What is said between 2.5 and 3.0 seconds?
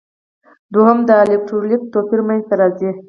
راځي.